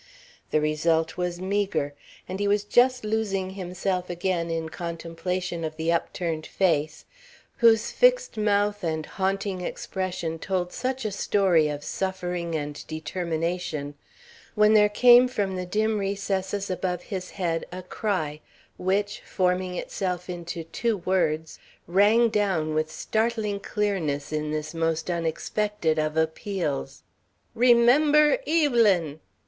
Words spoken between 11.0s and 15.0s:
a story of suffering and determination, when there